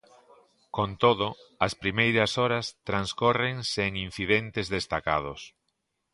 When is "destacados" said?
4.77-5.41